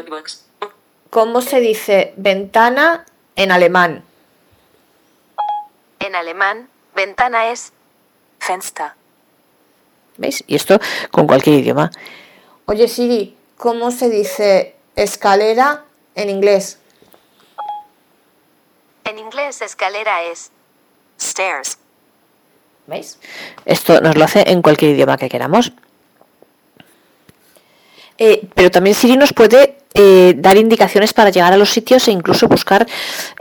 [1.11, 3.05] ¿cómo se dice ventana
[3.37, 4.03] en alemán?
[6.01, 7.75] En alemán, ventana es
[8.39, 8.93] Fenster.
[10.17, 10.43] ¿Veis?
[10.47, 11.91] Y esto con cualquier idioma.
[12.65, 16.79] Oye Siri, ¿cómo se dice escalera en inglés?
[19.05, 20.51] En inglés escalera es
[21.21, 21.79] Stairs.
[22.87, 23.19] ¿Veis?
[23.65, 25.73] Esto nos lo hace en cualquier idioma que queramos.
[28.19, 32.13] Eh, pero también Siri nos puede eh, dar indicaciones para llegar a los sitios e
[32.13, 32.87] incluso buscar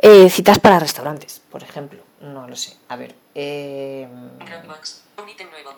[0.01, 2.01] eh, citas para restaurantes, por ejemplo.
[2.21, 2.75] No lo sé.
[2.89, 3.13] A ver.
[3.35, 4.07] eh,
[4.39, 5.01] Dropbox.
[5.21, 5.71] Un ítem nuevo.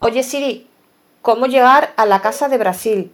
[0.00, 0.68] Oye Siri,
[1.22, 3.12] ¿cómo llegar a la casa de Brasil?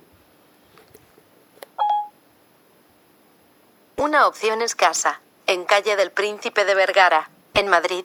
[3.96, 8.04] Una opción es casa, en calle del Príncipe de Vergara, en Madrid.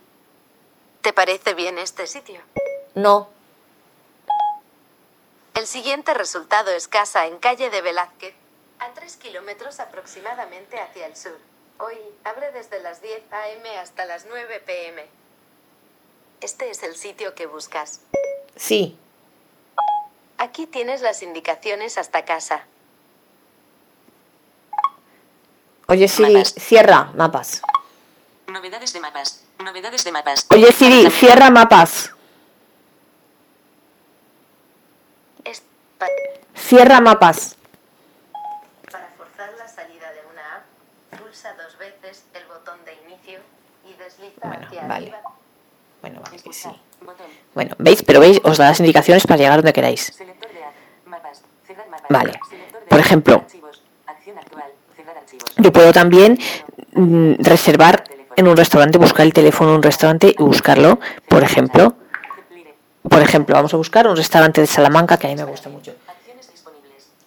[1.01, 2.39] ¿Te parece bien este sitio?
[2.95, 3.29] No.
[5.53, 8.33] El siguiente resultado es casa en calle de Velázquez,
[8.79, 11.37] a 3 kilómetros aproximadamente hacia el sur.
[11.79, 13.77] Hoy abre desde las 10 a.m.
[13.77, 15.05] hasta las 9 p.m.
[16.39, 17.99] Este es el sitio que buscas.
[18.55, 18.97] Sí.
[20.37, 22.65] Aquí tienes las indicaciones hasta casa.
[25.93, 26.53] Oye Siri, Mapas.
[26.57, 27.61] cierra mapas.
[28.47, 29.43] Novedades de mapas.
[29.63, 30.47] Novedades de mapas.
[30.49, 32.09] Oye Siri, cierra mapas.
[36.55, 37.55] Cierra mapas.
[38.91, 43.39] para forzar la salida de una app, pulsa dos veces el botón de inicio
[43.85, 44.93] y desliza Bueno, hacia vale.
[45.13, 45.21] arriba.
[46.01, 46.49] Bueno, vale, que sí.
[46.49, 46.75] Expulsar.
[47.01, 47.27] Botón.
[47.53, 48.01] Bueno, ¿veis?
[48.03, 50.05] Pero veis, os da las indicaciones para llegar donde queráis.
[50.15, 50.73] Selector de app.
[51.05, 51.41] Mapas.
[51.89, 52.09] Mapas.
[52.09, 52.39] Vale.
[52.49, 53.35] Selector de Por ejemplo.
[53.35, 53.81] Archivos.
[54.07, 54.71] Acción actual.
[54.95, 55.22] Cerrar archivos.
[55.57, 56.39] Yo puedo también
[56.93, 58.03] mm, reservar
[58.35, 60.99] en un restaurante, buscar el teléfono en un restaurante y buscarlo.
[61.27, 61.95] Por ejemplo,
[63.07, 65.93] por ejemplo, vamos a buscar un restaurante de Salamanca que a mí me gusta mucho.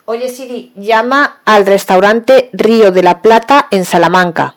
[0.08, 4.54] Oye Siri, llama al restaurante Río de la Plata en Salamanca.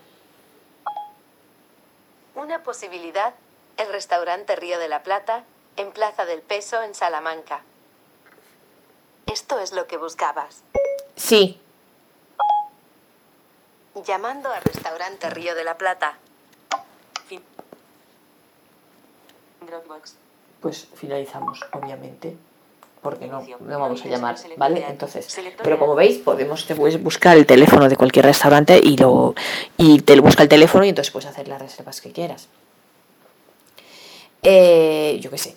[2.36, 3.34] Una posibilidad,
[3.78, 5.44] el restaurante Río de la Plata,
[5.76, 7.62] en Plaza del Peso, en Salamanca.
[9.26, 10.64] Esto es lo que buscabas.
[11.16, 11.60] Sí.
[14.06, 16.18] Llamando al restaurante Río de la Plata.
[17.28, 17.42] Fin.
[19.62, 20.16] Dropbox.
[20.62, 22.36] Pues finalizamos, obviamente.
[23.02, 24.86] Porque no, no vamos a llamar, ¿vale?
[24.90, 29.36] Entonces, pero como veis, podemos te puedes buscar el teléfono de cualquier restaurante y lo
[29.78, 32.50] y te busca el teléfono y entonces puedes hacer las reservas que quieras.
[34.44, 35.56] Eh, yo qué sé.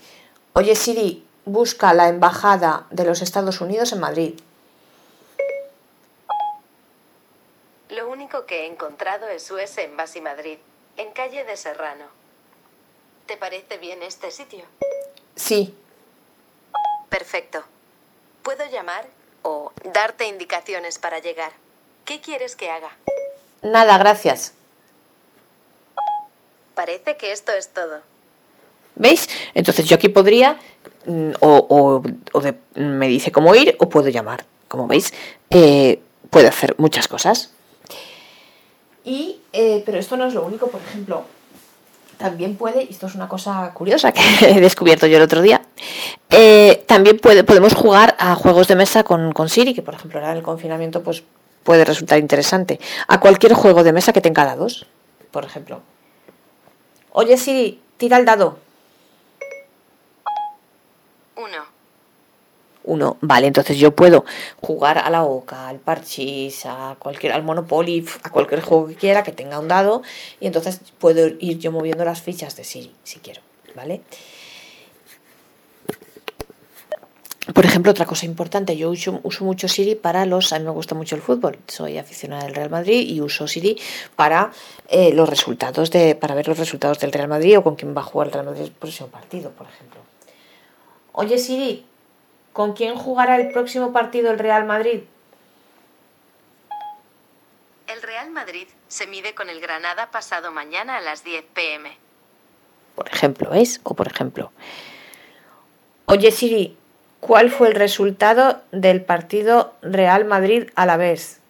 [0.52, 4.34] Oye Siri, busca la embajada de los Estados Unidos en Madrid.
[7.90, 10.56] Lo único que he encontrado es US Embassy Madrid,
[10.96, 12.06] en calle de Serrano.
[13.26, 14.64] ¿Te parece bien este sitio?
[15.36, 15.74] Sí.
[17.10, 17.62] Perfecto.
[18.42, 19.06] ¿Puedo llamar
[19.42, 21.52] o darte indicaciones para llegar?
[22.06, 22.90] ¿Qué quieres que haga?
[23.60, 24.54] Nada, gracias.
[26.74, 28.00] Parece que esto es todo.
[28.94, 29.28] ¿Veis?
[29.52, 30.58] Entonces yo aquí podría,
[31.04, 34.46] mm, o, o- o de- me dice cómo ir, o puedo llamar.
[34.68, 35.12] Como veis,
[35.50, 37.50] eh, puede hacer muchas cosas.
[39.04, 41.24] Y, eh, pero esto no es lo único, por ejemplo,
[42.18, 45.62] también puede, y esto es una cosa curiosa que he descubierto yo el otro día,
[46.30, 50.20] eh, también puede, podemos jugar a juegos de mesa con, con Siri, que por ejemplo
[50.20, 51.24] ahora en el confinamiento pues
[51.64, 54.86] puede resultar interesante, a cualquier juego de mesa que tenga dados,
[55.32, 55.80] por ejemplo.
[57.12, 58.58] Oye Siri, tira el dado.
[61.36, 61.64] Uno.
[62.84, 64.24] Uno, vale, entonces yo puedo
[64.60, 69.22] jugar a la oca, al parchís, a cualquier, al Monopoly, a cualquier juego que quiera
[69.22, 70.02] que tenga un dado,
[70.40, 73.40] y entonces puedo ir yo moviendo las fichas de Siri, si quiero,
[73.76, 74.02] ¿vale?
[77.54, 80.94] Por ejemplo, otra cosa importante, yo uso, mucho Siri para los, a mí me gusta
[80.94, 83.76] mucho el fútbol, soy aficionada del Real Madrid y uso Siri
[84.14, 84.52] para
[84.88, 88.00] eh, los resultados de, para ver los resultados del Real Madrid o con quién va
[88.00, 90.00] a jugar el Real Madrid el próximo partido, por ejemplo.
[91.14, 91.84] Oye Siri,
[92.52, 95.02] ¿con quién jugará el próximo partido el Real Madrid?
[97.86, 101.96] El Real Madrid se mide con el Granada pasado mañana a las 10 pm.
[102.94, 103.80] Por ejemplo, ¿ves?
[103.84, 104.52] O por ejemplo.
[106.06, 106.76] Oye Siri,
[107.20, 111.40] ¿cuál fue el resultado del partido Real Madrid a la vez?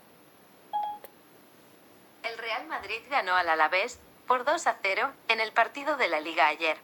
[2.22, 6.20] El Real Madrid ganó al Alavés por 2 a 0 en el partido de la
[6.20, 6.76] Liga ayer.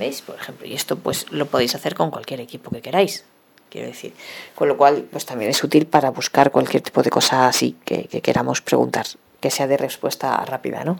[0.00, 0.22] ¿Veis?
[0.22, 3.24] Por ejemplo, y esto pues lo podéis hacer con cualquier equipo que queráis.
[3.68, 4.14] Quiero decir,
[4.54, 8.04] con lo cual pues también es útil para buscar cualquier tipo de cosa así que,
[8.04, 9.06] que queramos preguntar,
[9.40, 10.98] que sea de respuesta rápida, ¿no?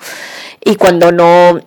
[0.62, 1.60] Y cuando no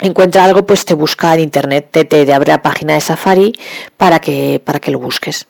[0.00, 3.52] encuentra algo, pues te busca en internet, te, te abre la página de Safari
[3.96, 5.48] para que, para que lo busques.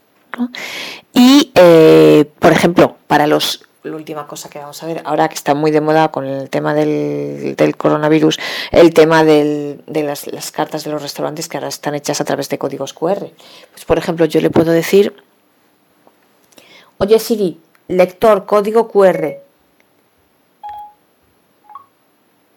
[1.12, 5.34] Y, eh, por ejemplo, para los la última cosa que vamos a ver, ahora que
[5.34, 8.38] está muy de moda con el tema del, del coronavirus,
[8.70, 12.24] el tema del, de las, las cartas de los restaurantes que ahora están hechas a
[12.24, 13.30] través de códigos QR.
[13.72, 15.14] Pues, por ejemplo, yo le puedo decir,
[16.98, 19.38] oye Siri, lector, código QR.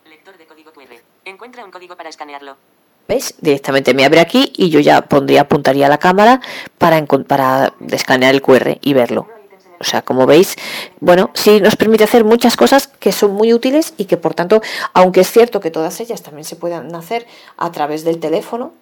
[0.08, 0.94] Lector de código QR.
[1.26, 2.56] Encuentra un código para escanearlo.
[3.08, 3.36] ¿Veis?
[3.40, 6.42] Directamente me abre aquí y yo ya pondría, apuntaría la cámara
[6.78, 9.35] para, para escanear el QR y verlo.
[9.80, 10.56] O sea, como veis,
[11.00, 14.62] bueno, sí nos permite hacer muchas cosas que son muy útiles y que por tanto,
[14.94, 17.26] aunque es cierto que todas ellas también se puedan hacer
[17.58, 18.74] a través del teléfono,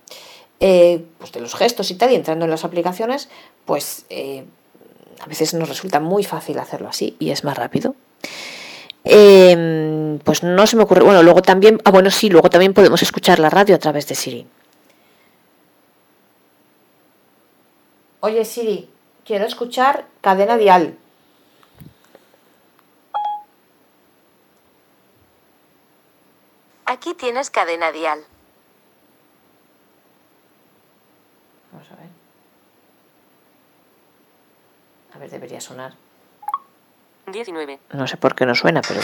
[0.59, 3.29] eh, pues de los gestos y tal, y entrando en las aplicaciones,
[3.65, 4.45] pues eh,
[5.19, 7.95] a veces nos resulta muy fácil hacerlo así y es más rápido.
[9.05, 11.03] Eh, pues no se me ocurre.
[11.03, 14.15] Bueno, luego también, ah, bueno, sí, luego también podemos escuchar la radio a través de
[14.15, 14.47] Siri.
[18.21, 18.89] Oye Siri,
[19.25, 20.97] quiero escuchar cadena dial.
[26.85, 28.23] Aquí tienes cadena dial.
[31.71, 32.09] Vamos a ver.
[35.15, 35.93] A ver, debería sonar.
[37.27, 37.79] 19.
[37.93, 39.01] No sé por qué no suena, pero.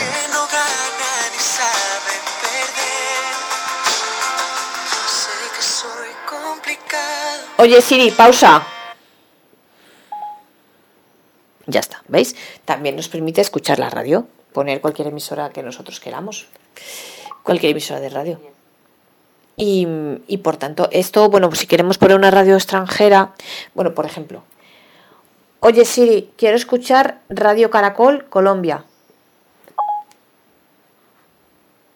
[7.58, 8.79] Oye Siri, pausa.
[11.70, 12.36] Ya está, ¿veis?
[12.66, 16.48] También nos permite escuchar la radio, poner cualquier emisora que nosotros queramos,
[17.44, 18.42] cualquier emisora de radio.
[19.56, 19.88] Y,
[20.28, 23.36] y por tanto, esto, bueno, si queremos poner una radio extranjera,
[23.76, 24.42] bueno, por ejemplo,
[25.60, 28.86] oye Siri, quiero escuchar Radio Caracol Colombia.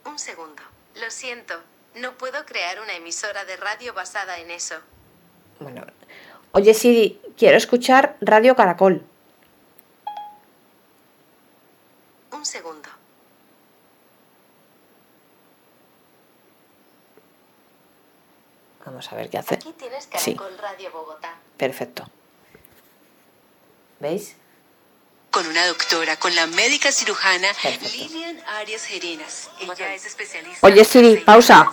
[0.05, 0.61] Un segundo.
[1.01, 1.55] Lo siento.
[1.95, 4.75] No puedo crear una emisora de radio basada en eso.
[5.59, 5.83] Bueno,
[6.51, 9.03] oye Siri, quiero escuchar Radio Caracol.
[12.43, 12.89] Un segundo.
[18.85, 19.55] Vamos a ver qué hace.
[19.55, 20.35] Aquí tienes Sí.
[20.35, 21.35] Caracol Radio Bogotá.
[21.55, 22.03] Perfecto.
[24.01, 24.35] ¿Veis?
[25.31, 27.87] con una doctora, con la médica cirujana Perfecto.
[27.97, 29.49] Lilian Arias Gerenas.
[29.61, 30.67] Ella es especialista.
[30.67, 31.71] Oye, Siri, pausa.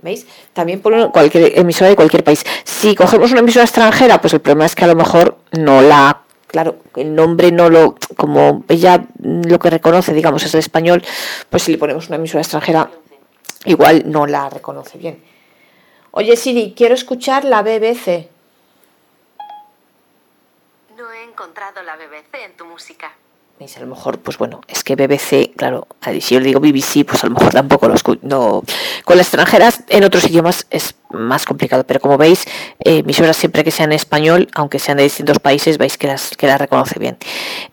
[0.00, 0.26] ¿Veis?
[0.52, 2.44] También por cualquier emisora de cualquier país.
[2.64, 6.22] Si cogemos una emisora extranjera, pues el problema es que a lo mejor no la.
[6.48, 7.94] Claro, el nombre no lo.
[8.16, 11.04] Como ella lo que reconoce, digamos, es el español,
[11.50, 12.90] pues si le ponemos una emisora extranjera,
[13.66, 15.22] igual no la reconoce bien.
[16.10, 18.28] Oye, Siri, quiero escuchar la BBC.
[20.96, 23.12] No he encontrado la BBC en tu música.
[23.60, 25.88] A lo mejor, pues bueno, es que BBC, claro,
[26.20, 28.62] si yo le digo BBC, pues a lo mejor tampoco lo escu- no
[29.08, 32.44] Con las extranjeras en otros idiomas es más complicado, pero como veis,
[32.84, 36.36] eh, emisoras siempre que sean en español, aunque sean de distintos países, veis que las,
[36.36, 37.16] que las reconoce bien.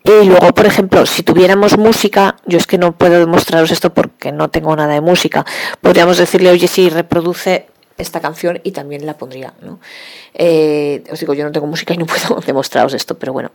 [0.06, 4.32] Y luego, por ejemplo, si tuviéramos música, yo es que no puedo demostraros esto porque
[4.32, 5.46] no tengo nada de música,
[5.82, 7.68] podríamos decirle, oye, sí, reproduce
[7.98, 9.82] esta canción y también la pondría, ¿no?
[10.36, 13.52] Eh, os digo, yo no tengo música y no puedo demostraros esto, pero bueno.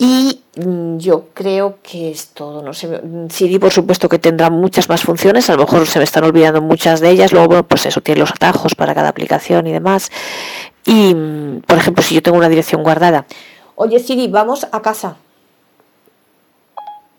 [0.00, 2.62] Y mm, yo creo que es todo.
[2.62, 5.50] No sé, Siri, por supuesto, que tendrá muchas más funciones.
[5.50, 7.32] A lo mejor se me están olvidando muchas de ellas.
[7.32, 10.12] Luego, bueno, pues eso tiene los atajos para cada aplicación y demás.
[10.86, 13.26] Y, mm, por ejemplo, si yo tengo una dirección guardada.
[13.74, 15.16] Oye, Siri, vamos a casa.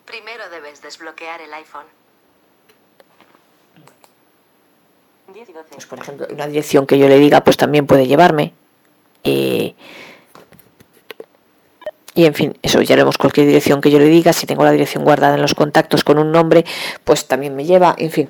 [0.05, 1.85] Primero debes desbloquear el iPhone.
[5.33, 5.67] 10 y 12.
[5.73, 8.53] Pues, por ejemplo, una dirección que yo le diga, pues también puede llevarme.
[9.25, 9.75] Eh,
[12.19, 14.33] y en fin, eso ya vemos cualquier dirección que yo le diga.
[14.33, 16.65] Si tengo la dirección guardada en los contactos con un nombre,
[17.05, 17.95] pues también me lleva.
[17.97, 18.27] En fin,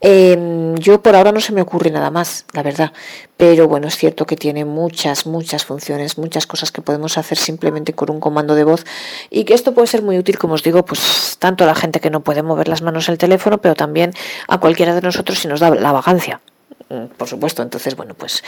[0.00, 2.92] Eh, yo por ahora no se me ocurre nada más, la verdad.
[3.36, 7.92] Pero bueno, es cierto que tiene muchas, muchas funciones, muchas cosas que podemos hacer simplemente
[7.92, 8.84] con un comando de voz.
[9.28, 12.00] Y que esto puede ser muy útil, como os digo, pues tanto a la gente
[12.00, 14.12] que no puede mover las manos el teléfono, pero también
[14.46, 16.40] a cualquiera de nosotros si nos da la vagancia
[16.88, 17.62] mm, por supuesto.
[17.62, 18.42] Entonces, bueno, pues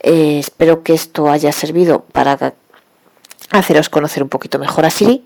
[0.00, 2.54] eh, espero que esto haya servido para
[3.58, 5.24] haceros conocer un poquito mejor a Siri.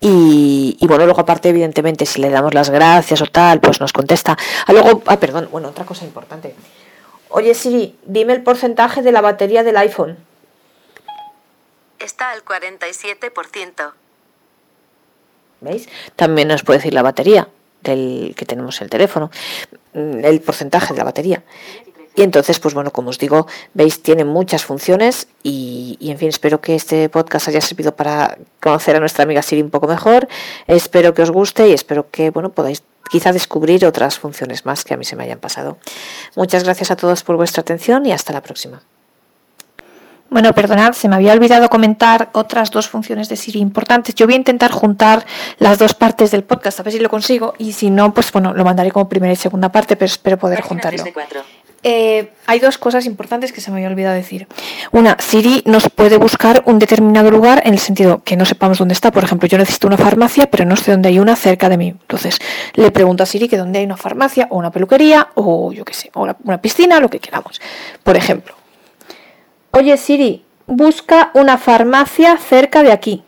[0.00, 3.92] Y, y bueno, luego aparte, evidentemente, si le damos las gracias o tal, pues nos
[3.92, 4.36] contesta.
[4.66, 6.54] Ah, luego, ah, perdón, bueno, otra cosa importante.
[7.30, 10.16] Oye Siri, dime el porcentaje de la batería del iPhone.
[11.98, 13.92] Está al 47%.
[15.60, 15.88] ¿Veis?
[16.16, 17.48] También nos puede decir la batería
[17.82, 19.30] del que tenemos en el teléfono,
[19.94, 21.42] mm, el porcentaje de la batería.
[22.18, 26.30] Y entonces, pues bueno, como os digo, veis, tiene muchas funciones y, y, en fin,
[26.30, 30.26] espero que este podcast haya servido para conocer a nuestra amiga Siri un poco mejor.
[30.66, 34.94] Espero que os guste y espero que, bueno, podáis quizá descubrir otras funciones más que
[34.94, 35.78] a mí se me hayan pasado.
[36.34, 38.82] Muchas gracias a todos por vuestra atención y hasta la próxima.
[40.28, 44.16] Bueno, perdonad, se me había olvidado comentar otras dos funciones de Siri importantes.
[44.16, 45.24] Yo voy a intentar juntar
[45.58, 47.54] las dos partes del podcast, a ver si lo consigo.
[47.58, 50.62] Y si no, pues bueno, lo mandaré como primera y segunda parte, pero espero poder
[50.62, 51.04] Página juntarlo.
[51.88, 52.28] 3 de 4.
[52.28, 54.46] Eh, hay dos cosas importantes que se me había olvidado decir.
[54.92, 58.94] Una, Siri nos puede buscar un determinado lugar en el sentido que no sepamos dónde
[58.94, 59.10] está.
[59.10, 61.88] Por ejemplo, yo necesito una farmacia, pero no sé dónde hay una cerca de mí.
[61.88, 62.38] Entonces,
[62.74, 65.94] le pregunto a Siri que dónde hay una farmacia o una peluquería o yo qué
[65.94, 67.60] sé, o una piscina, lo que queramos.
[68.02, 68.54] Por ejemplo,
[69.70, 73.24] oye Siri, busca una farmacia cerca de aquí.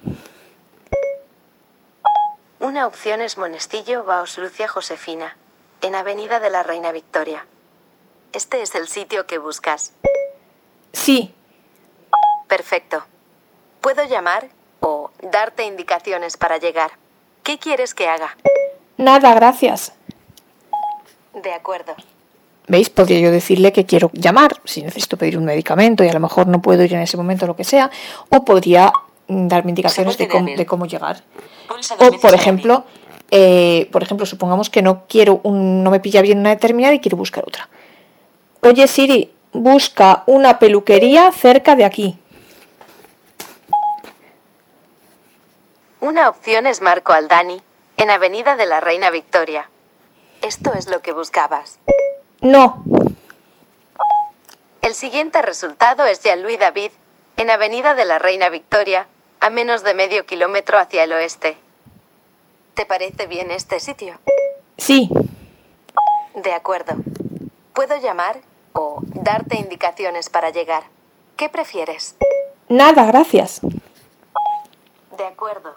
[2.59, 5.37] Una opción es Monestillo Baos Lucia Josefina,
[5.81, 7.47] en Avenida de la Reina Victoria.
[8.33, 9.93] Este es el sitio que buscas.
[10.93, 11.35] Sí,
[12.51, 13.05] Perfecto.
[13.81, 14.49] ¿Puedo llamar
[14.81, 16.91] o darte indicaciones para llegar?
[17.45, 18.37] ¿Qué quieres que haga?
[18.97, 19.93] nada, gracias.
[21.33, 21.95] De acuerdo.
[22.67, 22.91] ¿Veis?
[22.91, 26.49] Podría yo decirle que quiero llamar si necesito pedir un medicamento y a lo mejor
[26.49, 27.89] no puedo ir en ese momento, lo que sea,
[28.31, 28.93] o podría
[29.29, 30.57] mm, darme indicaciones de cómo, Apple.
[30.57, 31.23] de cómo llegar.
[31.99, 32.85] O, por ejemplo,
[33.31, 37.01] eh, por ejemplo, supongamos que no quiero un, no me pilla bien una determinada y
[37.01, 37.69] quiero buscar otra.
[38.63, 42.19] Oye Siri, busca una peluquería cerca de aquí.
[46.01, 47.63] Una opción es Marco Aldani,
[47.97, 49.69] en Avenida de la Reina Victoria.
[50.43, 51.79] Esto es lo que buscabas.
[52.41, 52.83] No,
[54.81, 56.91] El siguiente resultado es Jean-Louis David,
[57.37, 59.07] en Avenida de la Reina Victoria,
[59.41, 61.57] a menos de medio kilómetro hacia el oeste.
[62.75, 64.19] ¿Te parece bien este sitio?
[64.79, 65.11] sí,
[66.35, 66.95] De acuerdo.
[67.75, 68.41] ¿Puedo llamar
[68.73, 70.85] o darte indicaciones para llegar?
[71.37, 72.17] ¿Qué prefieres?
[72.69, 73.61] nada, gracias.
[75.17, 75.75] De acuerdo.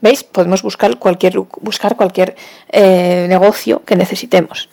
[0.00, 0.22] ¿Veis?
[0.22, 2.36] Podemos buscar cualquier, buscar cualquier
[2.68, 4.68] eh, negocio que necesitemos.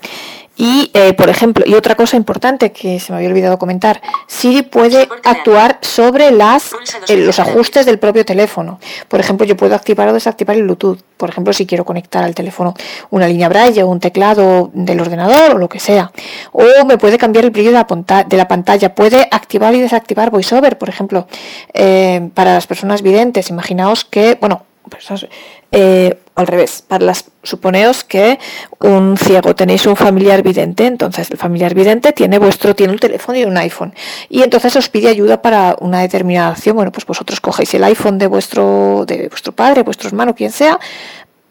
[0.55, 4.61] Y, eh, por ejemplo, y otra cosa importante que se me había olvidado comentar, Siri
[4.61, 6.71] puede actuar sobre las,
[7.07, 8.79] eh, los ajustes del propio teléfono.
[9.07, 10.99] Por ejemplo, yo puedo activar o desactivar el Bluetooth.
[11.17, 12.75] Por ejemplo, si quiero conectar al teléfono
[13.09, 16.11] una línea braille o un teclado del ordenador o lo que sea.
[16.51, 18.93] O me puede cambiar el brillo de la, ponta- de la pantalla.
[18.93, 21.27] Puede activar y desactivar VoiceOver, por ejemplo,
[21.73, 23.49] eh, para las personas videntes.
[23.49, 25.25] Imaginaos que, bueno, personas,
[25.73, 28.39] eh, al revés, para las suponeos que
[28.79, 33.37] un ciego tenéis un familiar vidente, entonces el familiar vidente tiene vuestro tiene un teléfono
[33.37, 33.93] y un iPhone.
[34.29, 38.17] Y entonces os pide ayuda para una determinada acción, bueno, pues vosotros cogéis el iPhone
[38.17, 40.79] de vuestro de vuestro padre, vuestro hermano, quien sea,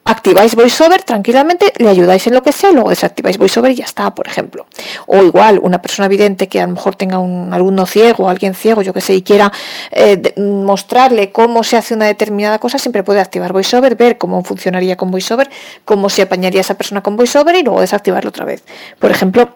[0.04, 3.84] activáis VoiceOver tranquilamente, le ayudáis en lo que sea, y luego desactiváis VoiceOver y ya
[3.84, 4.66] está, por ejemplo.
[5.06, 8.54] O igual, una persona vidente que a lo mejor tenga un alumno ciego o alguien
[8.54, 9.52] ciego, yo que sé, y quiera
[9.92, 14.42] eh, de- mostrarle cómo se hace una determinada cosa, siempre puede activar VoiceOver, ver cómo
[14.42, 15.48] funcionaría con VoiceOver,
[15.84, 18.64] cómo se apañaría esa persona con VoiceOver y luego desactivarlo otra vez.
[18.98, 19.54] Por ejemplo,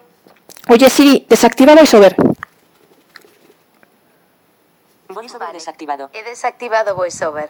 [0.69, 2.15] oye Siri, desactiva VoiceOver.
[5.09, 6.09] VoiceOver desactivado.
[6.13, 7.49] He desactivado VoiceOver.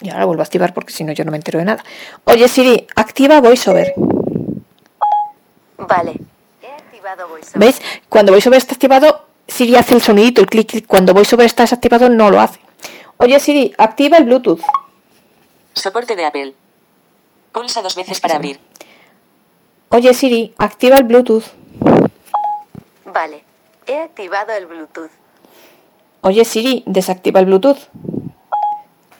[0.00, 1.84] Y ahora vuelvo a activar porque si no yo no me entero de nada.
[2.24, 3.94] Oye Siri, activa VoiceOver.
[5.76, 6.20] Vale.
[6.62, 7.58] He activado VoiceOver.
[7.58, 7.80] ¿Veis?
[8.08, 10.86] Cuando VoiceOver está activado, Siri hace el sonidito, el clic, clic.
[10.86, 12.60] Cuando VoiceOver está desactivado, no lo hace.
[13.16, 14.60] Oye Siri, activa el Bluetooth.
[15.74, 16.54] Soporte de Apple.
[17.52, 18.60] Pulsa dos veces para abrir.
[19.88, 21.44] Oye Siri, activa el Bluetooth.
[23.06, 23.42] Vale.
[23.86, 25.10] He activado el Bluetooth.
[26.20, 27.78] Oye Siri, desactiva el Bluetooth.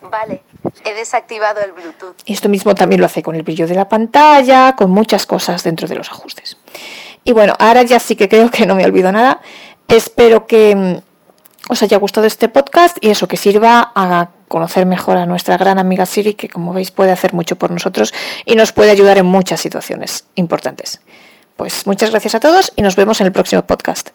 [0.03, 0.43] Vale.
[0.84, 2.16] He desactivado el Bluetooth.
[2.24, 5.62] Y esto mismo también lo hace con el brillo de la pantalla, con muchas cosas
[5.62, 6.56] dentro de los ajustes.
[7.24, 9.40] Y bueno, ahora ya sí que creo que no me olvido nada.
[9.86, 15.16] Espero que mm, os haya gustado este podcast y eso que sirva a conocer mejor
[15.16, 18.72] a nuestra gran amiga Siri, que como veis puede hacer mucho por nosotros y nos
[18.72, 21.00] puede ayudar en muchas situaciones importantes.
[21.56, 24.11] Pues muchas gracias a todos y nos vemos en el próximo podcast.